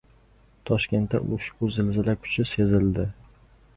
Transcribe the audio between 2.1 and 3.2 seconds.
kuchi sezildi.